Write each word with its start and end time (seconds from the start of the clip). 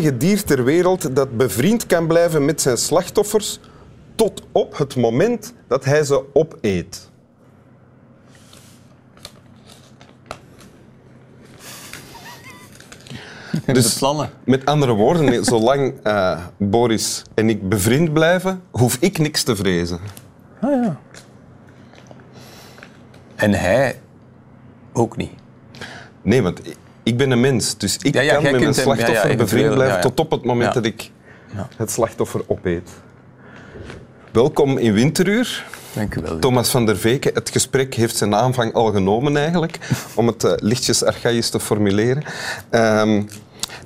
enige 0.00 0.16
dier 0.16 0.44
ter 0.44 0.64
wereld 0.64 1.16
dat 1.16 1.36
bevriend 1.36 1.86
kan 1.86 2.06
blijven 2.06 2.44
met 2.44 2.60
zijn 2.60 2.76
slachtoffers 2.76 3.60
tot 4.14 4.42
op 4.52 4.78
het 4.78 4.96
moment 4.96 5.54
dat 5.68 5.84
hij 5.84 6.04
ze 6.04 6.24
opeet. 6.32 7.08
Dus 13.72 13.98
plannen. 13.98 14.30
Met 14.44 14.66
andere 14.66 14.92
woorden, 14.92 15.44
zolang 15.44 15.94
eh, 16.02 16.40
Boris 16.56 17.22
en 17.34 17.48
ik 17.48 17.68
bevriend 17.68 18.12
blijven, 18.12 18.62
hoef 18.70 18.96
ik 19.00 19.18
niks 19.18 19.42
te 19.42 19.56
vrezen. 19.56 19.98
Ah 20.60 20.84
ja. 20.84 21.00
En 23.34 23.52
hij 23.52 24.00
ook 24.92 25.16
niet. 25.16 25.32
Nee, 26.22 26.42
want 26.42 26.60
ik- 27.10 27.16
ben 27.16 27.30
een 27.30 27.40
mens, 27.40 27.76
dus 27.78 27.96
ik 28.02 28.14
Ja, 28.14 28.20
ja, 28.20 28.32
kan 28.32 28.42
met 28.42 28.50
mijn 28.52 28.64
hem- 28.64 28.72
slachtoffer 28.72 29.36
bevriend 29.36 29.74
blijven 29.74 30.00
tot 30.00 30.20
op 30.20 30.30
het 30.30 30.44
moment 30.44 30.74
dat 30.74 30.84
ik 30.84 31.10
Ja. 31.54 31.68
het 31.76 31.90
slachtoffer 31.90 32.40
opeet. 32.46 32.88
Welkom 34.32 34.78
in 34.78 34.92
Winteruur. 34.92 35.64
Dank 35.92 36.14
u 36.14 36.20
wel. 36.22 36.38
Thomas 36.38 36.68
van 36.68 36.86
der 36.86 36.96
Veken, 36.98 37.34
het 37.34 37.50
gesprek 37.50 37.94
heeft 37.94 38.16
zijn 38.16 38.34
aanvang 38.34 38.72
al 38.74 38.92
genomen 38.92 39.36
eigenlijk, 39.36 39.78
om 40.14 40.26
het 40.26 40.44
eh, 40.44 40.52
lichtjes 40.56 41.04
archaïs 41.04 41.48
te 41.50 41.60
formuleren. 41.60 42.22
Ehm, 42.70 43.22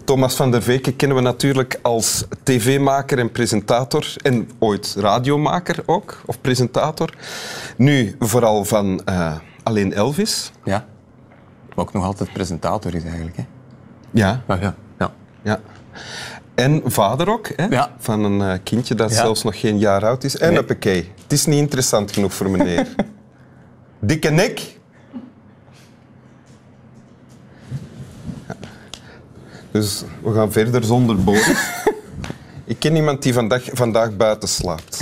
Thomas 0.05 0.34
van 0.34 0.50
der 0.50 0.62
Veken 0.62 0.97
kennen 0.97 1.17
we 1.17 1.22
natuurlijk 1.22 1.78
als 1.83 2.25
tv-maker 2.42 3.19
en 3.19 3.30
presentator 3.33 4.06
en 4.22 4.50
ooit 4.58 4.95
radiomaker 4.98 5.77
ook, 5.86 6.22
of 6.27 6.41
presentator. 6.41 7.11
Nu 7.77 8.17
vooral 8.19 8.64
van 8.64 9.02
eh, 9.05 9.34
Alleen 9.62 9.92
Elvis. 9.92 10.52
Ja. 10.64 10.86
Maar 11.75 11.84
ook 11.84 11.92
nog 11.92 12.05
altijd 12.05 12.33
presentator 12.33 12.94
is 12.94 13.05
eigenlijk. 13.05 13.36
Hè? 13.36 13.44
Ja. 14.11 14.42
Ah, 14.47 14.61
ja. 14.62 14.75
ja. 14.98 15.12
ja. 15.42 15.61
En 16.55 16.83
vader 16.84 17.28
ook, 17.30 17.50
hè? 17.56 17.64
Ja. 17.64 17.94
van 17.98 18.25
een 18.25 18.42
eh, 18.53 18.58
kindje 18.62 18.94
dat 18.94 19.11
Ja. 19.11 19.17
zelfs 19.17 19.42
nog 19.42 19.61
geen 19.61 19.78
jaar 19.78 20.05
oud 20.05 20.25
is. 20.25 20.36
En 20.36 20.48
Nee. 20.48 20.56
hoppakee, 20.58 21.12
het 21.22 21.33
is 21.33 21.47
niet 21.47 21.58
interessant 21.58 22.12
genoeg 22.12 22.34
voor 22.34 22.50
meneer. 22.50 22.86
Dikke 24.00 24.30
nek. 24.30 24.78
Ja. 28.48 28.56
Dus 29.70 30.05
we 30.22 30.33
gaan 30.34 30.52
verder 30.52 30.84
zonder 30.84 31.25
Boris. 31.25 31.48
Ik 32.67 32.78
ken 32.78 32.97
iemand 32.97 33.22
die 33.22 33.33
vandaag, 33.33 33.69
vandaag 33.72 34.17
buiten 34.17 34.48
slaapt. 34.48 35.00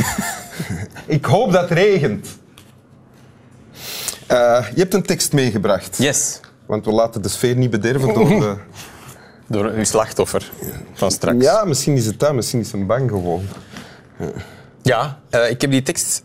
Ik 1.06 1.24
hoop 1.24 1.52
dat 1.52 1.68
het 1.68 1.78
regent. 1.78 2.28
Eh, 4.26 4.66
je 4.74 4.80
hebt 4.80 4.94
een 4.94 5.02
tekst 5.02 5.32
meegebracht. 5.32 5.98
Yes. 5.98 6.40
Want 6.72 6.84
we 6.84 6.92
laten 6.92 7.22
de 7.22 7.28
sfeer 7.28 7.56
niet 7.56 7.70
bederven 7.70 8.14
door 8.14 8.28
de... 8.28 8.56
Door 9.46 9.64
uw 9.64 9.84
slachtoffer 9.84 10.50
van 10.92 11.10
straks. 11.10 11.44
Ja, 11.44 11.64
misschien 11.64 11.94
is 11.96 12.06
het 12.06 12.20
dat. 12.20 12.34
Misschien 12.34 12.60
is 12.60 12.72
hem 12.72 12.86
bang 12.86 13.10
gewoon. 13.10 13.42
Ja, 14.82 15.18
eh, 15.30 15.50
ik 15.50 15.60
heb 15.60 15.70
die 15.70 15.82
tekst... 15.82 16.22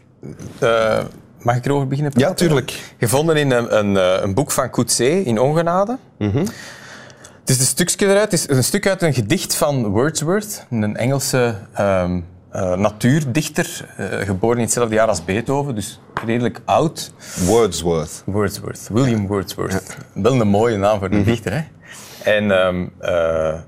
eh, 0.59 1.03
mag 1.42 1.56
ik 1.56 1.66
erover 1.66 1.88
beginnen 1.88 2.12
praten? 2.12 2.30
Ja, 2.30 2.36
tuurlijk. 2.36 2.94
Gevonden 3.00 3.36
in 3.36 3.52
een, 3.52 3.78
een, 3.78 3.98
eh, 3.98 4.22
een 4.22 4.34
boek 4.34 4.52
van 4.52 4.70
Coetzee 4.70 5.23
in 5.23 5.40
Ongenade. 5.40 5.98
Het 6.18 7.50
is 7.50 7.59
een 7.59 7.66
stukje 7.66 8.06
eruit. 8.06 8.31
Het 8.31 8.34
is 8.34 8.50
een 8.50 8.64
stuk 8.64 8.88
uit 8.88 9.02
een 9.02 9.14
gedicht 9.14 9.56
van 9.56 9.88
Wordsworth, 9.88 10.66
een 10.70 10.98
Engelse 10.98 11.56
ehm, 11.73 12.20
eh, 12.52 12.74
natuurdichter, 12.74 13.85
geboren 14.25 14.58
in 14.58 14.64
hetzelfde 14.64 14.96
jaar 14.96 15.08
als 15.08 15.25
Beethoven, 15.25 15.75
dus 15.75 16.00
redelijk 16.25 16.61
oud. 16.66 17.11
Wordsworth. 17.45 18.22
Wordsworth, 18.25 18.88
William 18.91 19.28
Wordsworth. 19.28 19.97
Wel 20.13 20.41
een 20.41 20.47
mooie 20.47 20.78
naam 20.78 21.00
voor 21.00 21.11
een 21.11 21.23
dichter, 21.23 21.53
hè? 21.53 21.61
En 22.31 22.51
ehm, 22.51 22.85
eh, 23.00 23.59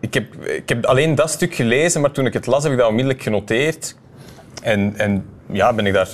ik, 0.00 0.14
heb, 0.14 0.44
ik 0.44 0.68
heb 0.68 0.84
alleen 0.84 1.14
dat 1.14 1.30
stuk 1.30 1.54
gelezen, 1.54 2.00
maar 2.00 2.10
toen 2.10 2.26
ik 2.26 2.32
het 2.32 2.46
las 2.46 2.62
heb 2.62 2.72
ik 2.72 2.78
dat 2.78 2.88
onmiddellijk 2.88 3.22
genoteerd. 3.22 3.96
En, 4.62 4.94
en 4.96 5.26
ja, 5.46 5.72
ben 5.72 5.86
ik 5.86 5.92
daar, 5.92 6.08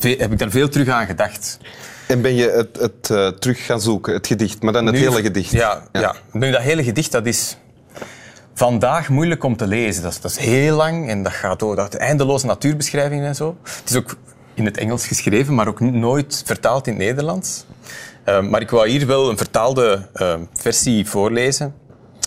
heb 0.00 0.32
ik 0.32 0.38
daar 0.38 0.50
veel 0.50 0.68
terug 0.68 0.88
aan 0.88 1.06
gedacht. 1.06 1.58
En 2.08 2.22
ben 2.22 2.34
je 2.34 2.50
het, 2.50 2.76
het 2.80 3.10
eh, 3.10 3.28
terug 3.28 3.64
gaan 3.64 3.80
zoeken, 3.80 4.12
het 4.12 4.26
gedicht, 4.26 4.62
maar 4.62 4.72
dan 4.72 4.86
het 4.86 4.94
Nu- 4.94 5.00
hele 5.00 5.22
gedicht? 5.22 5.50
Ja, 5.50 5.82
ja. 5.92 6.14
Nu, 6.32 6.50
dat 6.50 6.60
hele 6.62 6.84
gedicht 6.84 7.12
dat 7.12 7.26
is 7.26 7.56
vandaag 8.54 9.08
moeilijk 9.08 9.44
om 9.44 9.56
te 9.56 9.66
lezen. 9.66 10.02
Dat 10.02 10.12
is, 10.12 10.20
dat 10.20 10.30
is 10.30 10.36
heel 10.36 10.76
lang 10.76 11.08
en 11.08 11.22
dat 11.22 11.32
gaat 11.32 11.58
door. 11.58 11.76
Dat 11.76 11.94
eindeloze 11.94 12.46
natuurbeschrijvingen 12.46 13.26
en 13.26 13.34
zo. 13.34 13.56
Het 13.62 13.90
is 13.90 13.96
ook 13.96 14.16
in 14.58 14.64
het 14.64 14.76
Engels 14.76 15.06
geschreven, 15.06 15.54
maar 15.54 15.68
ook 15.68 15.80
nooit 15.80 16.42
vertaald 16.46 16.86
in 16.86 16.92
het 16.92 17.02
Nederlands. 17.02 17.64
Eh, 18.24 18.40
maar 18.42 18.60
ik 18.60 18.70
wou 18.70 18.88
hier 18.88 19.06
wel 19.06 19.30
een 19.30 19.36
vertaalde 19.36 20.08
eh, 20.12 20.34
versie 20.52 21.06
voorlezen. 21.06 21.74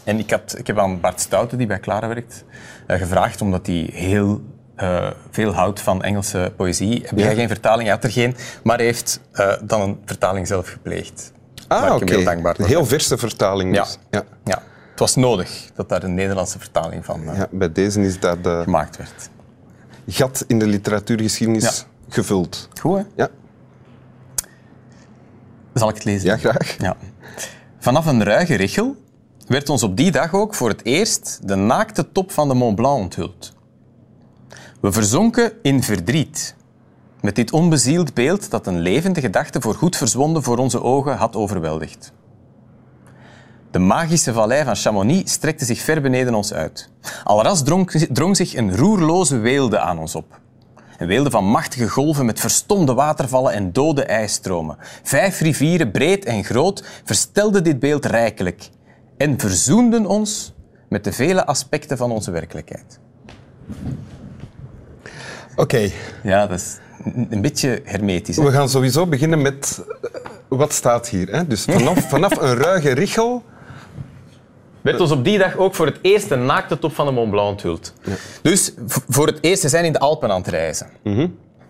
En 0.04 0.20
ik, 0.20 0.30
had, 0.32 0.56
ik 0.58 0.68
heb 0.68 0.78
aan 0.80 1.00
Bart 1.00 1.22
Stoute, 1.22 1.56
die 1.56 1.68
bij 1.68 1.80
Clara 1.80 2.08
werkt, 2.08 2.44
eh, 2.88 2.98
gevraagd, 2.98 3.42
omdat 3.42 3.68
hij 3.68 3.90
heel 3.94 4.42
eh, 4.76 5.08
veel 5.32 5.54
houdt 5.54 5.82
van 5.82 6.04
Engelse 6.04 6.54
poëzie. 6.56 7.02
Heb 7.06 7.18
jij 7.18 7.36
geen 7.36 7.48
vertaling? 7.48 7.82
Hij 7.84 7.92
had 7.92 8.04
er 8.04 8.12
geen, 8.12 8.36
maar 8.64 8.78
hij 8.78 8.86
heeft 8.86 9.20
eh, 9.32 9.54
dan 9.64 9.82
een 9.82 10.00
vertaling 10.06 10.48
zelf 10.48 10.70
gepleegd. 10.70 11.32
Ah, 11.68 11.96
oké. 11.96 12.14
heel 12.14 12.24
dankbaar 12.24 12.56
Een 12.60 12.66
heel 12.66 12.86
verse 12.86 13.18
vertaling 13.18 13.76
dus. 13.76 13.98
Ja. 14.10 14.24
Ja, 14.44 14.62
het 14.90 15.00
was 15.00 15.16
nodig 15.16 15.70
dat 15.76 15.90
daar 15.90 16.04
een 16.04 16.14
Nederlandse 16.14 16.60
vertaling 16.60 17.06
van 17.06 17.22
Ja, 17.34 17.48
bij 17.52 17.72
deze 17.72 18.02
is 18.02 18.20
dat 18.20 18.38
gemaakt 18.44 18.98
werd. 18.98 19.30
gat 20.08 20.44
in 20.48 20.60
de 20.60 20.68
literatuurgeschiedenis 20.68 21.86
gevuld. 22.10 22.70
Goed, 22.80 22.98
hè? 22.98 23.04
Ja, 23.16 23.30
Zal 25.74 25.90
ik 25.90 25.96
het 25.96 26.04
lezen? 26.04 26.28
ja 26.30 26.38
graag. 26.38 26.78
Ja. 26.78 26.96
Vanaf 27.80 28.06
een 28.06 28.24
ruige 28.24 28.56
richel 28.56 28.96
werd 29.48 29.70
ons 29.70 29.84
op 29.84 29.98
die 29.98 30.12
dag 30.12 30.34
ook 30.34 30.56
voor 30.56 30.70
het 30.70 30.86
eerst 30.86 31.40
de 31.44 31.56
naakte 31.56 32.12
top 32.12 32.32
van 32.32 32.48
de 32.48 32.54
Mont 32.54 32.76
Blanc 32.76 33.00
onthuld. 33.00 33.54
We 34.82 34.92
verzonken 34.92 35.52
in 35.62 35.84
verdriet 35.84 36.56
met 37.22 37.36
dit 37.36 37.52
onbezield 37.52 38.14
beeld 38.14 38.50
dat 38.50 38.68
een 38.68 38.80
levende 38.80 39.22
gedachte 39.22 39.62
voor 39.62 39.74
goed 39.76 39.96
verzwonden 39.96 40.44
voor 40.44 40.58
onze 40.58 40.82
ogen 40.84 41.18
had 41.18 41.36
overweldigd. 41.36 42.12
De 43.72 43.80
magische 43.80 44.34
vallei 44.34 44.64
van 44.64 44.76
Chamonix 44.76 45.32
strekte 45.32 45.66
zich 45.66 45.82
ver 45.82 46.02
beneden 46.02 46.34
ons 46.34 46.54
uit. 46.54 46.90
Alras 47.24 47.64
drong, 47.64 47.92
drong 47.92 48.38
zich 48.38 48.56
een 48.56 48.76
roerloze 48.78 49.38
weelde 49.38 49.80
aan 49.80 50.00
ons 50.00 50.16
op. 50.16 50.40
Een 51.02 51.08
weelde 51.08 51.30
van 51.30 51.46
machtige 51.46 51.90
golven 51.90 52.26
met 52.26 52.40
verstomde 52.40 52.94
watervallen 52.94 53.54
en 53.54 53.72
dode 53.72 54.04
ijsstromen. 54.04 54.78
Vijf 55.04 55.40
rivieren, 55.40 55.92
breed 55.92 56.26
en 56.26 56.44
groot, 56.44 56.84
verstelden 57.04 57.64
dit 57.64 57.80
beeld 57.80 58.06
rijkelijk 58.06 58.70
en 59.18 59.40
verzoenden 59.40 60.06
ons 60.06 60.54
met 60.90 61.04
de 61.04 61.14
vele 61.14 61.46
aspecten 61.46 61.98
van 61.98 62.12
onze 62.12 62.32
werkelijkheid. 62.32 63.00
Oké, 65.56 65.90
Ja, 66.24 66.48
dat 66.48 66.60
is 66.60 66.78
een 67.30 67.42
beetje 67.42 67.82
hermetisch. 67.84 68.36
hè? 68.36 68.44
we 68.44 68.52
gaan 68.52 68.70
sowieso 68.70 69.08
beginnen 69.08 69.42
met 69.42 69.86
eh, 70.02 70.22
wat 70.48 70.74
staat 70.74 71.10
hier. 71.10 71.28
Hè? 71.28 71.48
Dus 71.48 71.64
vanaf, 71.64 72.10
vanaf 72.10 72.38
een 72.42 72.56
ruige 72.56 72.92
richel. 72.92 73.44
Werd 74.82 75.00
ons 75.00 75.12
op 75.12 75.24
die 75.24 75.38
dag 75.38 75.58
ook 75.58 75.76
voor 75.76 75.86
het 75.86 75.98
eerst 76.02 76.30
de 76.30 76.36
naakte 76.36 76.80
top 76.80 76.94
van 76.96 77.06
de 77.06 77.12
Mont 77.12 77.30
Blanc 77.32 77.50
onthuld. 77.50 77.94
Dus 78.42 78.74
v- 78.88 78.98
voor 79.10 79.28
het 79.28 79.38
eerst, 79.42 79.62
ze 79.62 79.70
zijn 79.70 79.86
in 79.86 79.92
de 79.94 80.00
Alpen 80.00 80.32
aan 80.32 80.38
het 80.42 80.48
reizen. 80.48 80.88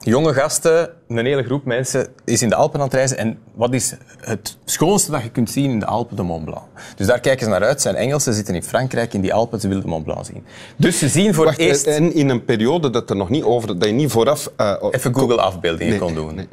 Jonge 0.04 0.34
gasten, 0.34 0.90
een 1.08 1.26
hele 1.26 1.44
groep 1.44 1.66
mensen 1.66 2.08
is 2.26 2.42
in 2.42 2.50
de 2.50 2.56
Alpen 2.56 2.80
aan 2.80 2.86
het 2.86 2.96
reizen. 2.96 3.18
En 3.18 3.38
wat 3.54 3.74
is 3.74 3.96
het 4.20 4.58
schoonste 4.66 5.12
dat 5.12 5.22
je 5.24 5.30
kunt 5.30 5.50
zien 5.50 5.72
in 5.72 5.80
de 5.80 5.86
Alpen? 5.86 6.16
De 6.16 6.24
Mont 6.24 6.46
Blanc. 6.46 6.64
Dus 6.96 7.08
daar 7.08 7.20
kijken 7.20 7.44
ze 7.46 7.52
naar 7.52 7.64
uit. 7.64 7.82
Ze 7.82 7.90
zijn 7.90 7.96
Engelsen, 7.96 8.34
zitten 8.34 8.56
in 8.56 8.64
Frankrijk, 8.64 9.14
in 9.14 9.22
die 9.22 9.34
Alpen, 9.34 9.60
ze 9.60 9.68
willen 9.68 9.84
de 9.84 9.90
Mont 9.90 10.04
Blanc 10.04 10.26
zien. 10.26 10.46
Dus 10.76 11.00
ze 11.00 11.08
zien 11.08 11.34
voor 11.34 11.46
Wacht, 11.46 11.58
het 11.58 11.68
eerst... 11.68 11.88
en 11.88 12.14
in 12.14 12.30
een 12.30 12.46
periode 12.46 12.90
dat 12.90 13.10
er 13.10 13.16
nog 13.16 13.30
niet 13.30 13.44
over, 13.44 13.80
dat 13.80 13.88
je 13.88 13.94
niet 13.94 14.12
vooraf. 14.12 14.52
eh, 14.58 14.76
Even 14.92 15.14
Google-afbeeldingen 15.16 15.90
Nee, 15.90 16.00
kon 16.00 16.14
doen. 16.14 16.36
nee. 16.36 16.48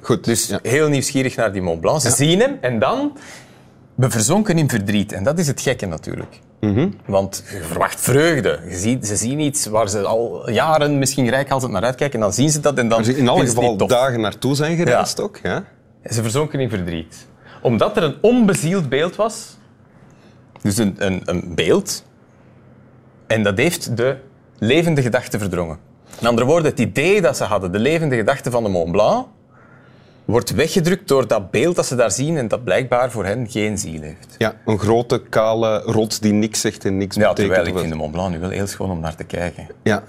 Goed, 0.00 0.24
Dus 0.24 0.46
ja. 0.46 0.58
heel 0.62 0.88
nieuwsgierig 0.88 1.36
naar 1.36 1.52
die 1.52 1.62
Mont 1.62 1.80
Blanc. 1.80 2.00
Ze 2.00 2.10
zien 2.10 2.40
hem 2.40 2.58
en 2.60 2.78
dan... 2.78 3.12
We 4.00 4.10
verzonken 4.10 4.58
in 4.58 4.68
verdriet. 4.68 5.12
En 5.12 5.24
dat 5.24 5.38
is 5.38 5.46
het 5.46 5.60
gekke 5.60 5.86
natuurlijk. 5.86 6.40
Mhm. 6.60 6.88
Want 7.06 7.44
je 7.52 7.62
verwacht 7.62 8.00
vreugde. 8.00 8.60
Je 8.68 8.76
ziet, 8.76 9.06
ze 9.06 9.16
zien 9.16 9.40
iets 9.40 9.66
waar 9.66 9.88
ze 9.88 10.02
al 10.02 10.50
jaren 10.50 10.98
misschien 10.98 11.28
rijkhalsend 11.28 11.72
naar 11.72 11.82
uitkijken. 11.82 12.14
En 12.14 12.24
dan 12.24 12.32
zien 12.32 12.50
ze 12.50 12.60
dat 12.60 12.78
en 12.78 12.88
dan 12.88 13.04
in 13.04 13.28
alle 13.28 13.46
geval 13.46 13.76
dagen 13.76 14.20
naartoe 14.20 14.54
zijn 14.54 14.76
gereisd 14.76 15.20
ook. 15.20 15.38
Ja? 15.42 15.64
En 16.02 16.14
Ze 16.14 16.22
verzonken 16.22 16.60
in 16.60 16.68
verdriet. 16.68 17.26
Omdat 17.62 17.96
er 17.96 18.02
een 18.02 18.16
onbezield 18.20 18.88
beeld 18.88 19.16
was. 19.16 19.58
Dus 20.62 20.76
een, 20.76 20.94
een, 20.98 21.22
een 21.24 21.54
beeld. 21.54 22.04
En 23.26 23.42
dat 23.42 23.58
heeft 23.58 23.96
de 23.96 24.16
levende 24.58 25.02
gedachte 25.02 25.38
verdrongen. 25.38 25.78
Met 26.10 26.28
andere 26.28 26.46
woorden, 26.46 26.70
het 26.70 26.80
idee 26.80 27.20
dat 27.20 27.36
ze 27.36 27.44
hadden, 27.44 27.72
de 27.72 27.78
levende 27.78 28.16
gedachte 28.16 28.50
van 28.50 28.62
de 28.62 28.68
Mont 28.68 28.92
Blanc, 28.92 29.26
wordt 30.30 30.50
weggedrukt 30.50 31.08
door 31.08 31.26
dat 31.26 31.50
beeld 31.50 31.76
dat 31.76 31.86
ze 31.86 31.94
daar 31.96 32.10
zien 32.10 32.36
en 32.36 32.48
dat 32.48 32.64
blijkbaar 32.64 33.10
voor 33.10 33.24
hen 33.24 33.50
geen 33.50 33.78
ziel 33.78 34.00
heeft. 34.02 34.34
ja, 34.38 34.54
een 34.66 34.78
grote, 34.78 35.22
kale 35.28 35.78
rots 35.84 36.20
die 36.20 36.32
niks 36.32 36.60
zegt 36.60 36.84
en 36.84 36.96
niks 36.96 37.16
Ja, 37.16 37.28
betekent. 37.28 37.54
terwijl 37.54 37.74
ik 37.74 37.78
vind 37.80 37.92
de 37.92 37.98
Mont 37.98 38.12
Blanc 38.12 38.30
nu 38.30 38.38
wel 38.38 38.50
heel 38.50 38.66
schoon 38.66 38.90
om 38.90 39.00
naar 39.00 39.14
te 39.14 39.24
kijken. 39.24 39.66
Ja. 39.82 40.02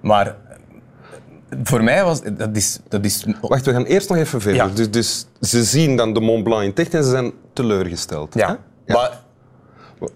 Maar 0.00 0.26
eh, 0.26 1.58
voor 1.62 1.82
mij 1.84 2.04
was 2.04 2.20
dat 2.22 2.56
is, 2.56 2.78
dat 2.88 3.04
is 3.04 3.26
Wacht, 3.40 3.64
we 3.64 3.72
gaan 3.72 3.84
eerst 3.84 4.08
nog 4.08 4.18
even 4.18 4.40
verder. 4.40 4.66
Ja. 4.66 4.74
Dus, 4.74 4.90
dus 4.90 5.26
ze 5.40 5.64
zien 5.64 5.96
dan 5.96 6.12
de 6.14 6.20
Mont 6.20 6.44
Blanc 6.44 6.62
in 6.62 6.68
het 6.68 6.78
echt 6.78 6.94
en 6.94 7.04
ze 7.04 7.10
zijn 7.10 7.32
teleurgesteld. 7.52 8.34
ja. 8.34 8.58
hè? 8.84 8.94
Maar 8.94 9.20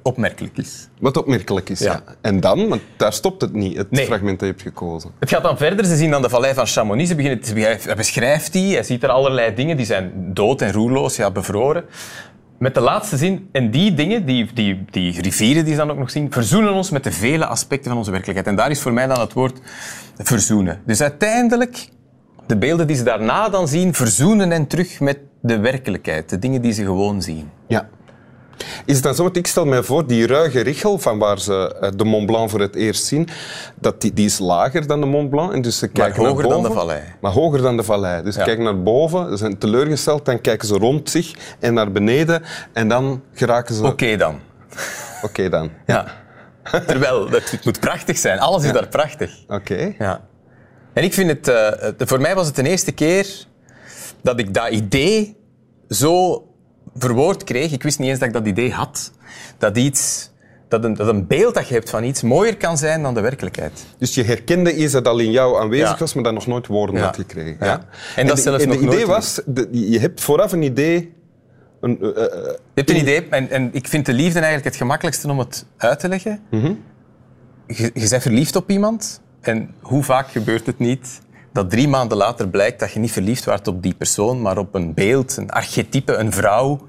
opmerkelijk 0.02 0.58
is. 0.58 0.88
Wat 1.00 1.16
opmerkelijk 1.16 1.68
is, 1.68 1.78
ja. 1.78 1.92
Ja. 1.92 2.14
En 2.20 2.40
dan, 2.40 2.68
want 2.68 2.80
daar 2.96 3.12
stopt 3.12 3.40
het 3.40 3.52
niet, 3.52 3.76
het 3.76 3.90
Nee. 3.90 4.04
fragment 4.06 4.38
dat 4.38 4.48
je 4.48 4.54
hebt 4.54 4.62
gekozen. 4.62 5.10
Het 5.20 5.28
gaat 5.28 5.42
dan 5.42 5.56
verder. 5.56 5.84
Ze 5.84 5.96
zien 5.96 6.10
dan 6.10 6.22
de 6.22 6.28
vallei 6.28 6.54
van 6.54 6.66
Chamonix. 6.66 7.08
Ze 7.08 7.14
beginnen, 7.14 7.40
hij 7.82 7.96
beschrijft 7.96 8.52
die. 8.52 8.74
Hij 8.74 8.82
ziet 8.82 9.02
er 9.02 9.08
allerlei 9.08 9.54
dingen. 9.54 9.76
Die 9.76 9.86
zijn 9.86 10.12
dood 10.14 10.60
en 10.60 10.72
roerloos, 10.72 11.16
ja, 11.16 11.30
bevroren. 11.30 11.84
Met 12.58 12.74
de 12.74 12.80
laatste 12.80 13.16
zin. 13.16 13.48
En 13.52 13.70
die 13.70 13.94
dingen, 13.94 14.26
die, 14.26 14.50
die, 14.54 14.84
die 14.90 15.20
rivieren 15.20 15.64
die 15.64 15.72
ze 15.72 15.78
dan 15.78 15.90
ook 15.90 15.98
nog 15.98 16.10
zien, 16.10 16.32
verzoenen 16.32 16.72
ons 16.72 16.90
met 16.90 17.04
de 17.04 17.12
vele 17.12 17.46
aspecten 17.46 17.88
van 17.88 17.98
onze 17.98 18.10
werkelijkheid. 18.10 18.48
En 18.48 18.56
daar 18.56 18.70
is 18.70 18.80
voor 18.80 18.92
mij 18.92 19.06
dan 19.06 19.20
het 19.20 19.32
woord 19.32 19.60
verzoenen. 20.18 20.80
Dus 20.86 21.00
uiteindelijk, 21.00 21.88
de 22.46 22.56
beelden 22.56 22.86
die 22.86 22.96
ze 22.96 23.02
daarna 23.02 23.48
dan 23.48 23.68
zien, 23.68 23.94
verzoenen 23.94 24.50
hen 24.50 24.66
terug 24.66 25.00
met 25.00 25.18
de 25.40 25.58
werkelijkheid. 25.58 26.28
De 26.30 26.38
dingen 26.38 26.62
die 26.62 26.72
ze 26.72 26.84
gewoon 26.84 27.22
zien. 27.22 27.50
Ja. 27.66 27.88
Is 28.84 28.94
het 28.94 29.02
dan 29.04 29.14
zo, 29.14 29.22
want 29.22 29.36
ik 29.36 29.46
stel 29.46 29.64
mij 29.66 29.82
voor, 29.82 30.06
die 30.06 30.26
ruige 30.26 30.60
richel 30.60 30.98
van 30.98 31.18
waar 31.18 31.40
ze 31.40 31.76
eh, 31.80 31.90
de 31.96 32.04
Mont 32.04 32.26
Blanc 32.26 32.50
voor 32.50 32.60
het 32.60 32.74
eerst 32.74 33.04
zien, 33.04 33.28
dat 33.80 34.00
die, 34.00 34.12
die 34.12 34.26
is 34.26 34.38
lager 34.38 34.86
dan 34.86 35.00
de 35.00 35.06
Mont 35.06 35.30
Blanc. 35.30 35.52
En 35.52 35.62
dus 35.62 35.78
ze 35.78 35.88
kijken 35.88 36.24
hoger 36.24 36.34
naar 36.42 36.48
dan 36.48 36.56
boven, 36.62 36.70
de 36.70 36.76
vallei. 36.78 37.00
Maar 37.20 37.32
hoger 37.32 37.62
dan 37.62 37.76
de 37.76 37.82
vallei. 37.82 38.22
Dus 38.22 38.32
ze 38.34 38.38
Ja. 38.40 38.46
kijken 38.46 38.64
naar 38.64 38.82
boven, 38.82 39.30
ze 39.30 39.36
zijn 39.36 39.58
teleurgesteld, 39.58 40.24
dan 40.24 40.40
kijken 40.40 40.68
ze 40.68 40.74
rond 40.74 41.10
zich 41.10 41.32
en 41.58 41.74
naar 41.74 41.92
beneden. 41.92 42.42
En 42.72 42.88
dan 42.88 43.22
geraken 43.32 43.74
ze... 43.74 43.84
Oké 43.86 44.16
dan. 44.16 44.38
Oké 45.22 45.48
dan. 45.48 45.70
Ja. 45.86 46.06
Terwijl, 46.86 47.30
dat, 47.30 47.50
het 47.50 47.64
moet 47.64 47.80
prachtig 47.80 48.18
zijn. 48.18 48.38
Alles 48.38 48.64
is 48.64 48.72
daar 48.72 48.88
prachtig. 48.88 49.30
Oké. 49.48 49.94
Ja. 49.98 50.20
En 50.92 51.04
ik 51.04 51.12
vind 51.14 51.28
het... 51.30 51.48
eh, 51.48 51.68
het- 51.78 52.02
voor 52.04 52.20
mij 52.20 52.34
was 52.34 52.46
het 52.46 52.56
de 52.56 52.68
eerste 52.68 52.92
keer 52.92 53.46
dat 54.22 54.38
ik 54.38 54.54
dat 54.54 54.68
idee 54.68 55.36
zo 55.88 56.44
verwoord 56.96 57.44
kreeg. 57.44 57.72
Ik 57.72 57.82
wist 57.82 57.98
niet 57.98 58.08
eens 58.08 58.18
dat 58.18 58.28
ik 58.28 58.34
dat 58.34 58.46
idee 58.46 58.72
had. 58.72 59.12
Dat 59.58 59.76
iets... 59.76 60.30
Dat 60.68 60.84
een, 60.84 60.94
dat 60.94 61.08
een 61.08 61.26
beeld 61.26 61.54
dat 61.54 61.68
je 61.68 61.74
hebt 61.74 61.90
van 61.90 62.04
iets 62.04 62.22
mooier 62.22 62.56
kan 62.56 62.78
zijn 62.78 63.02
dan 63.02 63.14
de 63.14 63.20
werkelijkheid. 63.20 63.84
Dus 63.98 64.14
je 64.14 64.22
herkende 64.22 64.74
iets 64.76 64.92
dat 64.92 65.06
al 65.08 65.18
in 65.18 65.30
jou 65.30 65.60
aanwezig 65.60 65.88
Ja. 65.90 65.96
was, 65.98 66.14
maar 66.14 66.22
dat 66.24 66.32
nog 66.32 66.46
nooit 66.46 66.66
woorden 66.66 66.96
Ja. 66.96 67.02
had 67.04 67.16
gekregen. 67.16 67.56
Ja. 67.60 67.84
En 68.16 68.26
dat 68.26 68.36
de- 68.36 68.42
zelfs 68.42 68.62
en 68.62 68.68
nog 68.68 68.78
de 68.78 68.86
idee 68.86 69.06
was, 69.06 69.40
de- 69.46 69.68
je 69.90 69.98
hebt 69.98 70.20
vooraf 70.20 70.52
een 70.52 70.62
idee... 70.62 71.12
Een, 71.80 71.98
eh, 72.00 72.12
Je 72.14 72.58
hebt 72.74 72.90
een 72.90 72.96
idee, 72.96 73.28
en, 73.28 73.50
en 73.50 73.68
ik 73.72 73.88
vind 73.88 74.06
de 74.06 74.12
liefde 74.12 74.34
eigenlijk 74.38 74.64
het 74.64 74.76
gemakkelijkste 74.76 75.28
om 75.30 75.38
het 75.38 75.66
uit 75.76 76.00
te 76.00 76.08
leggen. 76.08 76.40
je, 76.50 77.90
je 77.94 78.08
bent 78.08 78.22
verliefd 78.22 78.56
op 78.56 78.70
iemand 78.70 79.20
en 79.40 79.70
hoe 79.80 80.02
vaak 80.02 80.28
gebeurt 80.30 80.66
het 80.66 80.78
niet 80.78 81.20
dat 81.52 81.70
drie 81.70 81.88
maanden 81.88 82.18
later 82.18 82.48
blijkt 82.48 82.80
dat 82.80 82.92
je 82.92 82.98
niet 82.98 83.12
verliefd 83.12 83.44
werd 83.44 83.68
op 83.68 83.82
die 83.82 83.94
persoon, 83.94 84.42
maar 84.42 84.58
op 84.58 84.74
een 84.74 84.94
beeld, 84.94 85.36
een 85.36 85.50
archetype, 85.50 86.14
een 86.14 86.32
vrouw 86.32 86.86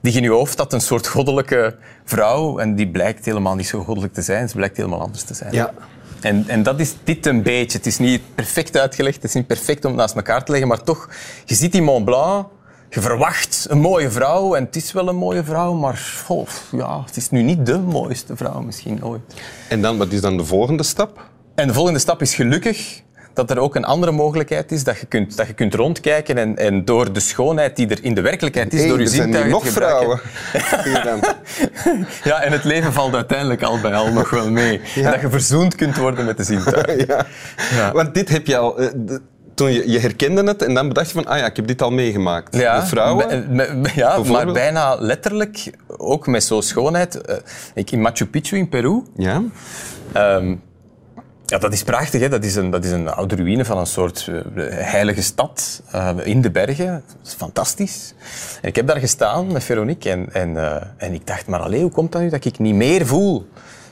die 0.00 0.12
je 0.12 0.18
in 0.18 0.24
je 0.24 0.30
hoofd 0.30 0.58
had, 0.58 0.72
een 0.72 0.80
soort 0.80 1.06
goddelijke 1.06 1.76
vrouw 2.04 2.58
en 2.58 2.74
die 2.74 2.88
blijkt 2.88 3.24
helemaal 3.24 3.54
niet 3.54 3.66
zo 3.66 3.84
goddelijk 3.84 4.14
te 4.14 4.22
zijn, 4.22 4.48
ze 4.48 4.56
blijkt 4.56 4.76
helemaal 4.76 5.00
anders 5.00 5.22
te 5.22 5.34
zijn. 5.34 5.52
Ja. 5.52 5.72
En, 6.20 6.44
en 6.46 6.62
dat 6.62 6.80
is 6.80 6.94
dit 7.04 7.26
een 7.26 7.42
beetje. 7.42 7.78
Het 7.78 7.86
is 7.86 7.98
niet 7.98 8.20
perfect 8.34 8.76
uitgelegd, 8.76 9.16
het 9.16 9.24
is 9.24 9.34
niet 9.34 9.46
perfect 9.46 9.84
om 9.84 9.90
het 9.90 10.00
naast 10.00 10.14
elkaar 10.14 10.44
te 10.44 10.50
leggen, 10.50 10.68
maar 10.68 10.82
toch, 10.82 11.08
je 11.44 11.54
ziet 11.54 11.72
die 11.72 11.82
Mont 11.82 12.04
Blanc, 12.04 12.46
je 12.90 13.00
verwacht 13.00 13.66
een 13.68 13.80
mooie 13.80 14.10
vrouw 14.10 14.54
en 14.54 14.64
het 14.64 14.76
is 14.76 14.92
wel 14.92 15.08
een 15.08 15.16
mooie 15.16 15.44
vrouw, 15.44 15.74
maar 15.74 16.24
oh, 16.28 16.48
ja, 16.72 17.02
het 17.04 17.16
is 17.16 17.30
nu 17.30 17.42
niet 17.42 17.66
de 17.66 17.78
mooiste 17.78 18.36
vrouw 18.36 18.60
misschien 18.60 19.04
ooit. 19.04 19.34
En 19.68 19.82
dan, 19.82 19.98
wat 19.98 20.12
is 20.12 20.20
dan 20.20 20.36
de 20.36 20.44
volgende 20.44 20.82
stap? 20.82 21.26
En 21.54 21.66
de 21.66 21.72
volgende 21.72 21.98
stap 21.98 22.22
is 22.22 22.34
gelukkig 22.34 23.02
dat 23.38 23.50
er 23.50 23.58
ook 23.58 23.74
een 23.74 23.84
andere 23.84 24.12
mogelijkheid 24.12 24.72
is, 24.72 24.84
dat 24.84 24.98
je 24.98 25.06
kunt, 25.06 25.36
dat 25.36 25.46
je 25.46 25.52
kunt 25.52 25.74
rondkijken 25.74 26.38
en, 26.38 26.56
en 26.56 26.84
door 26.84 27.12
de 27.12 27.20
schoonheid 27.20 27.76
die 27.76 27.88
er 27.88 27.98
in 28.02 28.14
de 28.14 28.20
werkelijkheid 28.20 28.72
is, 28.74 28.88
door 28.88 29.00
je 29.00 29.06
zintuigen 29.06 29.50
nog 29.50 29.66
vrouwen. 29.68 30.20
Ja, 32.24 32.40
en 32.42 32.52
het 32.52 32.64
leven 32.64 32.92
valt 32.92 33.14
uiteindelijk 33.14 33.62
al 33.62 33.80
bij 33.80 33.94
al 33.94 34.12
nog 34.12 34.30
wel 34.30 34.50
mee. 34.50 34.80
En 34.96 35.02
dat 35.02 35.20
je 35.20 35.30
verzoend 35.30 35.74
kunt 35.74 35.96
worden 35.96 36.24
met 36.24 36.36
de 36.36 36.42
zintuigen. 36.44 36.98
ja. 37.08 37.26
Ja. 37.76 37.92
Want 37.92 38.14
dit 38.14 38.28
heb 38.28 38.46
je 38.46 38.56
al... 38.56 38.78
eh, 38.78 38.88
toen 39.54 39.72
je, 39.72 39.90
je 39.90 39.98
herkende 39.98 40.42
het 40.44 40.62
en 40.62 40.74
dan 40.74 40.88
bedacht 40.88 41.06
je 41.06 41.12
van, 41.14 41.26
ah 41.26 41.38
ja, 41.38 41.46
ik 41.46 41.56
heb 41.56 41.66
dit 41.66 41.82
al 41.82 41.90
meegemaakt. 41.90 42.56
Ja, 42.56 42.80
de 42.80 42.86
vrouwen. 42.86 43.46
me- 43.50 43.74
me- 43.74 43.88
ja 43.94 44.18
maar 44.18 44.52
bijna 44.52 44.94
letterlijk, 45.00 45.70
ook 45.96 46.26
met 46.26 46.44
zo'n 46.44 46.62
schoonheid. 46.62 47.20
Eh, 47.20 47.36
ik 47.74 47.90
in 47.90 48.00
Machu 48.00 48.26
Picchu 48.26 48.56
in 48.56 48.68
Peru, 48.68 49.02
Ja? 49.16 49.42
Ehm, 50.12 50.54
ja, 51.48 51.58
dat 51.58 51.72
is 51.72 51.82
prachtig. 51.82 52.20
Hè? 52.20 52.28
Dat, 52.28 52.44
is 52.44 52.54
een, 52.54 52.70
dat 52.70 52.84
is 52.84 52.90
een 52.90 53.08
oude 53.08 53.36
ruïne 53.36 53.64
van 53.64 53.78
een 53.78 53.86
soort 53.86 54.28
eh, 54.28 54.40
heilige 54.68 55.22
stad 55.22 55.82
eh, 55.90 56.16
in 56.24 56.40
de 56.40 56.50
bergen. 56.50 57.02
Dat 57.06 57.26
is 57.26 57.34
fantastisch. 57.34 58.14
En 58.62 58.68
ik 58.68 58.76
heb 58.76 58.86
daar 58.86 58.98
gestaan 58.98 59.52
met 59.52 59.64
Veronique 59.64 60.10
en, 60.10 60.32
en, 60.32 60.56
eh, 60.56 60.82
en 60.96 61.12
ik 61.12 61.26
dacht, 61.26 61.46
maar 61.46 61.60
allee, 61.60 61.82
hoe 61.82 61.90
komt 61.90 62.12
dat 62.12 62.20
nu 62.20 62.28
dat 62.28 62.44
ik 62.44 62.58
niet 62.58 62.74
meer 62.74 63.06
voel? 63.06 63.48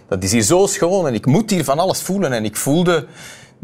Dat 0.09 0.23
is 0.23 0.33
hier 0.33 0.43
zo 0.43 0.67
schoon 0.67 1.07
en 1.07 1.15
ik 1.15 1.27
moet 1.27 1.51
hier 1.51 1.65
van 1.65 1.79
alles 1.79 2.01
voelen. 2.03 2.33
En 2.33 2.45
ik 2.45 2.57
voelde 2.57 3.07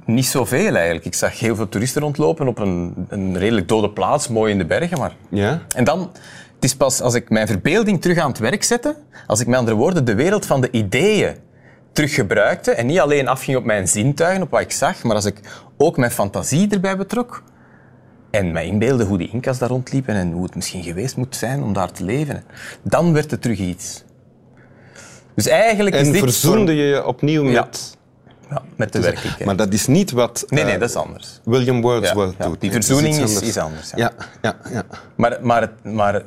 niet 0.04 0.26
zoveel 0.26 0.74
eigenlijk. 0.74 1.04
Ik 1.04 1.14
zag 1.14 1.38
heel 1.38 1.56
veel 1.56 1.68
toeristen 1.68 2.02
rondlopen 2.02 2.48
op 2.48 2.58
een, 2.58 2.94
een 3.08 3.38
redelijk 3.38 3.68
dode 3.68 3.90
plaats, 3.90 4.28
mooi 4.28 4.52
in 4.52 4.58
de 4.58 4.66
bergen. 4.66 4.98
Maar 4.98 5.12
Ja? 5.28 5.62
en 5.74 5.84
dan, 5.84 6.00
het 6.54 6.64
is 6.64 6.74
pas 6.76 7.00
als 7.00 7.14
ik 7.14 7.30
mijn 7.30 7.46
verbeelding 7.46 8.02
terug 8.02 8.18
aan 8.18 8.28
het 8.28 8.38
werk 8.38 8.62
zette, 8.62 8.96
als 9.26 9.40
ik 9.40 9.46
met 9.46 9.58
andere 9.58 9.76
woorden 9.76 10.04
de 10.04 10.14
wereld 10.14 10.46
van 10.46 10.60
de 10.60 10.70
ideeën 10.70 11.34
terug 11.92 12.14
gebruikte 12.14 12.70
en 12.70 12.86
niet 12.86 13.00
alleen 13.00 13.28
afging 13.28 13.56
op 13.56 13.64
mijn 13.64 13.88
zintuigen, 13.88 14.42
op 14.42 14.50
wat 14.50 14.60
ik 14.60 14.72
zag, 14.72 15.02
maar 15.02 15.14
als 15.14 15.24
ik 15.24 15.40
ook 15.76 15.96
mijn 15.96 16.10
fantasie 16.10 16.68
erbij 16.70 16.96
betrok 16.96 17.42
en 18.30 18.52
mij 18.52 18.66
inbeelde 18.66 19.04
hoe 19.04 19.18
die 19.18 19.30
Incas 19.32 19.58
daar 19.58 19.68
rondliepen 19.68 20.14
en 20.14 20.32
hoe 20.32 20.42
het 20.44 20.54
misschien 20.54 20.82
geweest 20.82 21.16
moet 21.16 21.36
zijn 21.36 21.62
om 21.62 21.72
daar 21.72 21.90
te 21.92 22.04
leven, 22.04 22.44
dan 22.82 23.12
werd 23.12 23.30
het 23.30 23.42
terug 23.42 23.58
iets. 23.58 24.04
Dus 25.34 25.46
eigenlijk 25.46 25.94
is 25.96 26.06
En 26.06 26.12
dit 26.12 26.22
verzoende 26.22 26.74
je 26.76 26.82
je 26.84 27.06
opnieuw 27.06 27.42
met... 27.44 27.96
ja, 28.50 28.62
met 28.76 28.92
de 28.92 29.00
werkelijkheid. 29.00 29.44
Maar 29.44 29.56
dat 29.56 29.72
is 29.72 29.86
niet 29.86 30.10
wat 30.10 30.44
nee, 30.48 30.64
nee, 30.64 30.74
eh, 30.74 30.80
dat 30.80 30.88
is 30.88 30.96
anders. 30.96 31.40
William 31.44 31.80
Wordsworth 31.82 32.34
Ja, 32.38 32.44
doet. 32.46 32.60
Die 32.60 32.72
verzoening 32.72 33.14
is- 33.14 33.20
anders. 33.20 33.40
is 33.40 33.58
anders, 33.58 33.90
ja. 33.94 34.12
Ja, 34.42 34.56
ja. 34.72 34.82
Maar, 35.14 35.38
maar, 35.40 35.60
het- 35.60 35.84
maar 35.94 36.14
eh, 36.14 36.22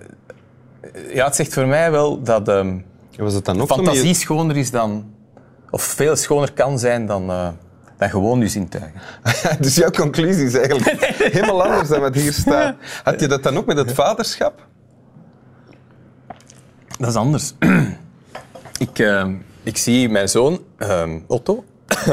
ja, 1.14 1.26
het 1.26 1.36
zegt 1.36 1.54
voor 1.54 1.68
mij 1.68 1.92
wel 1.92 2.22
dat... 2.24 2.48
ehm, 2.48 2.78
Was 3.18 3.34
het 3.34 3.45
dan 3.45 3.62
ook 3.62 3.68
fantasie 3.68 4.14
schoner 4.14 4.57
is 4.57 4.72
dan, 4.72 5.06
of 5.69 5.84
veel 5.84 6.16
schoner 6.16 6.54
kan 6.54 6.80
zijn 6.80 7.06
dan, 7.06 7.30
eh, 7.30 7.48
dan 7.98 8.10
gewoon 8.10 8.40
je 8.40 8.48
zintuigen. 8.48 9.02
dus 9.60 9.76
jouw 9.76 9.92
conclusie 9.92 10.45
is 10.45 10.54
eigenlijk 10.54 11.06
helemaal 11.18 11.64
anders 11.64 11.90
dan 11.90 12.00
wat 12.00 12.16
hier 12.16 12.34
staat. 12.34 12.76
Had 13.04 13.19
je 13.19 13.28
dat 13.28 13.44
dan 13.44 13.57
ook 13.57 13.66
met 13.66 13.78
het 13.78 13.94
vaderschap? 13.94 14.68
Dat 17.00 17.10
is 17.10 17.16
anders. 17.16 17.54
ik, 18.88 19.00
eh, 19.00 19.28
ik 19.64 19.78
zie 19.78 20.10
mijn 20.10 20.30
zoon, 20.30 20.64
eh, 20.78 21.12
Otto, 21.28 21.64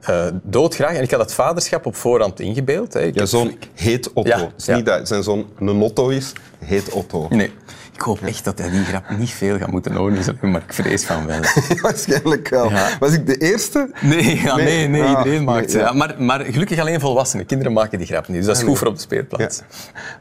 eh, 0.00 0.26
doodgraag. 0.42 0.96
En 0.96 1.02
ik 1.02 1.10
had 1.10 1.20
het 1.20 1.32
vaderschap 1.32 1.86
op 1.86 1.96
voorhand 1.96 2.40
ingebeeld. 2.40 2.92
Hè. 2.92 3.10
Jouw 3.12 3.26
zoon 3.26 3.56
heet 3.74 4.12
Otto. 4.12 4.30
Ja, 4.30 4.38
Het 4.38 4.52
is 4.56 4.66
ja. 4.66 4.76
niet 4.76 4.86
dat 4.86 5.08
zijn 5.08 5.22
zoon 5.22 5.46
een 5.58 5.80
Otto 5.82 6.08
is, 6.08 6.32
heet 6.58 6.92
Otto. 6.92 7.26
Nee. 7.30 7.52
Ik 7.96 8.02
hoop 8.02 8.20
echt 8.22 8.44
dat 8.44 8.58
hij 8.58 8.70
die 8.70 8.84
grap 8.84 9.10
niet 9.18 9.30
veel 9.30 9.58
gaat 9.58 9.70
moeten 9.70 9.94
horen, 9.94 10.16
is- 10.18 10.26
maar 10.40 10.62
ik 10.66 10.72
vrees 10.72 11.04
van 11.04 11.26
wel. 11.26 11.40
Waarschijnlijk 11.82 12.48
wel. 12.48 12.70
Ja. 12.70 12.88
Was 12.98 13.12
ik 13.12 13.26
de 13.26 13.36
eerste? 13.36 13.90
Nee, 14.00 14.40
ja, 14.42 14.56
nee, 14.56 14.88
nee, 14.88 15.02
Ah, 15.02 15.08
iedereen 15.18 15.44
maakt 15.44 15.60
nee, 15.60 15.70
ze. 15.70 15.78
ja. 15.78 15.84
Ja, 15.84 15.92
maar, 15.92 16.14
maar 16.18 16.40
gelukkig 16.44 16.78
alleen 16.78 17.00
volwassenen. 17.00 17.46
Kinderen 17.46 17.72
maken 17.72 17.98
die 17.98 18.06
grap 18.06 18.28
niet. 18.28 18.36
Dus 18.36 18.46
dat 18.46 18.56
is 18.56 18.62
goed 18.62 18.78
voor 18.78 18.86
op 18.86 18.94
de 18.94 19.00
speelplaats. 19.00 19.62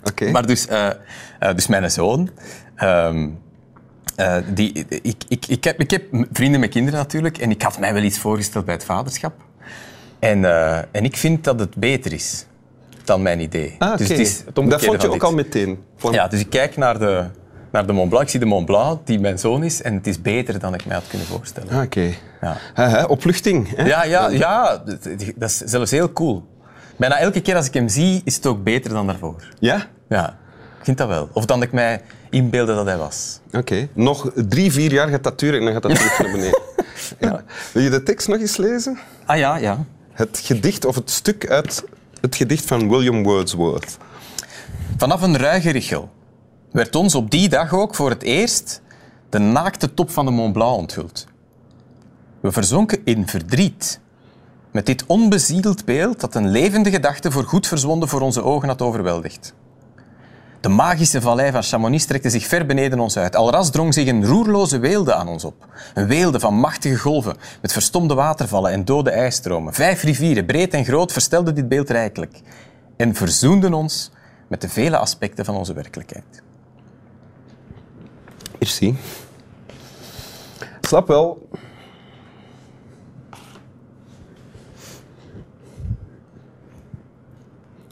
Oké. 0.04 0.32
Maar 0.32 0.46
dus, 0.46 0.68
eh, 0.68 0.88
eh, 1.40 1.56
dus 1.56 1.68
mijn 1.68 1.92
zoon... 1.92 2.30
ehm, 2.76 3.28
eh, 4.16 4.36
die, 4.54 4.86
ik, 5.02 5.24
ik, 5.28 5.46
ik, 5.48 5.64
heb, 5.64 5.80
ik 5.80 5.92
heb 5.92 6.04
vrienden 6.32 6.60
met 6.60 6.70
kinderen 6.70 7.00
natuurlijk. 7.00 7.38
En 7.38 7.50
ik 7.52 7.62
had 7.62 7.80
mij 7.80 7.94
wel 7.94 8.04
iets 8.04 8.20
voorgesteld 8.20 8.66
bij 8.66 8.74
het 8.74 8.86
vaderschap. 8.86 9.34
En, 10.20 10.46
en 10.92 11.04
ik 11.04 11.18
vind 11.18 11.44
dat 11.44 11.60
het 11.60 11.76
beter 11.76 12.14
is 12.14 12.46
dan 13.04 13.22
mijn 13.22 13.40
idee. 13.40 13.76
Ah. 13.80 13.98
Dus 13.98 14.08
het 14.10 14.20
is 14.20 14.38
het 14.46 14.56
dat 14.56 14.84
vond 14.84 15.02
je 15.02 15.08
ook 15.08 15.14
dit. 15.14 15.24
al 15.24 15.34
meteen. 15.34 15.84
Van- 15.98 16.14
Ja, 16.14 16.28
dus 16.28 16.40
ik 16.40 16.50
kijk 16.50 16.78
naar 16.78 17.00
de, 17.00 17.26
naar 17.76 17.86
de 17.86 17.94
Mont 17.94 18.10
Blanc. 18.10 18.24
Ik 18.24 18.30
zie 18.30 18.40
de 18.40 18.46
Mont 18.46 18.66
Blanc, 18.66 19.08
die 19.08 19.20
mijn 19.20 19.40
zoon 19.40 19.64
is. 19.64 19.82
En 19.82 19.94
het 19.94 20.08
is 20.08 20.22
beter 20.22 20.60
dan 20.60 20.74
ik 20.74 20.86
mij 20.86 20.96
had 20.96 21.08
kunnen 21.08 21.28
voorstellen. 21.28 21.74
Ah, 21.74 21.82
Oké. 21.82 22.14
Ja. 22.42 22.58
Hè, 22.74 23.04
Opluchting. 23.04 23.76
Hè? 23.76 23.86
Ja, 23.86 24.04
ja, 24.04 24.30
ja, 24.30 24.78
dat 24.78 25.04
dat 25.36 25.50
is 25.50 25.58
zelfs 25.58 25.92
heel 25.92 26.14
cool. 26.14 26.44
Bijna 26.96 27.18
elke 27.18 27.42
keer 27.42 27.56
als 27.56 27.66
ik 27.66 27.74
hem 27.74 27.90
zie, 27.90 28.22
is 28.24 28.36
het 28.36 28.46
ook 28.46 28.64
beter 28.64 28.90
dan 28.90 29.08
daarvoor. 29.08 29.48
Ja? 29.60 29.86
Ja, 30.10 30.30
ik 30.80 30.84
vind 30.86 30.98
dat 30.98 31.08
wel. 31.08 31.30
Of 31.34 31.46
dan 31.46 31.62
ik 31.62 31.72
mij 31.72 32.02
inbeelde 32.30 32.76
dat 32.76 32.86
hij 32.86 32.98
was. 32.98 33.40
Oké. 33.52 33.88
Nog 33.94 34.32
drie, 34.36 34.72
vier 34.72 34.92
jaar 34.92 35.08
gaat 35.08 35.24
dat 35.24 35.40
duren 35.40 35.60
en 35.60 35.66
dan 35.66 35.74
gaat 35.74 35.84
dat 35.84 35.96
terug 35.98 36.20
naar 36.20 36.32
beneden. 36.32 36.62
Ja. 37.20 37.44
Wil 37.72 37.84
je 37.84 37.90
de 37.90 38.04
tekst 38.04 38.28
nog 38.28 38.40
eens 38.40 38.58
lezen? 38.58 39.00
Ah 39.26 39.38
ja, 39.38 39.56
ja. 39.58 39.86
Het 40.12 40.42
gedicht 40.44 40.86
of 40.86 40.96
het 40.96 41.12
stuk 41.12 41.50
uit 41.50 41.84
het 42.22 42.36
gedicht 42.36 42.66
van 42.66 42.90
William 42.90 43.24
Wordsworth. 43.24 43.98
Vanaf 44.98 45.22
een 45.22 45.38
ruige 45.38 45.70
richel 45.70 46.10
werd 46.76 46.96
ons 46.96 47.16
op 47.16 47.32
die 47.32 47.50
dag 47.50 47.74
ook 47.74 47.96
voor 47.96 48.10
het 48.10 48.24
eerst 48.24 48.82
de 49.30 49.40
naakte 49.40 49.94
top 49.94 50.10
van 50.10 50.26
de 50.26 50.32
Mont 50.32 50.54
Blanc 50.54 50.78
onthuld. 50.78 51.28
We 52.40 52.52
verzonken 52.52 53.02
in 53.04 53.28
verdriet 53.28 54.00
met 54.72 54.86
dit 54.86 55.04
onbeziedeld 55.06 55.86
beeld 55.86 56.20
dat 56.20 56.36
een 56.36 56.50
levende 56.50 56.92
gedachte 56.92 57.32
voor 57.32 57.44
goed 57.44 57.68
verzwonden 57.68 58.10
voor 58.10 58.22
onze 58.22 58.44
ogen 58.44 58.68
had 58.68 58.82
overweldigd. 58.82 59.54
De 60.62 60.70
magische 60.70 61.22
vallei 61.22 61.52
van 61.52 61.64
Chamonix 61.64 62.04
strekte 62.04 62.30
zich 62.30 62.48
ver 62.48 62.66
beneden 62.66 63.00
ons 63.00 63.18
uit. 63.18 63.36
Alras 63.36 63.72
drong 63.72 63.94
zich 63.94 64.08
een 64.08 64.26
roerloze 64.26 64.80
weelde 64.80 65.14
aan 65.14 65.28
ons 65.28 65.44
op. 65.44 65.68
Een 65.94 66.08
weelde 66.08 66.40
van 66.40 66.60
machtige 66.60 66.98
golven, 66.98 67.36
met 67.62 67.72
verstomde 67.72 68.14
watervallen 68.14 68.72
en 68.72 68.86
dode 68.86 69.10
ijsstromen. 69.10 69.74
Vijf 69.74 70.04
rivieren, 70.04 70.46
breed 70.46 70.74
en 70.74 70.86
groot, 70.86 71.12
verstelden 71.12 71.56
dit 71.56 71.68
beeld 71.68 71.90
rijkelijk. 71.90 72.42
En 72.98 73.16
verzoenden 73.16 73.74
ons 73.74 74.12
met 74.48 74.62
de 74.62 74.70
vele 74.70 74.98
aspecten 74.98 75.46
van 75.46 75.56
onze 75.56 75.74
werkelijkheid. 75.74 76.44
Merci. 78.66 78.96
Slap 80.82 81.08
wel. 81.08 81.50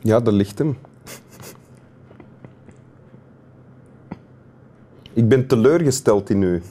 Ja, 0.02 0.20
daar 0.20 0.34
ligt 0.34 0.58
hem. 0.58 0.78
Ik 5.14 5.28
ben 5.28 5.48
teleurgesteld 5.48 6.30
in 6.30 6.42
u. 6.42 6.62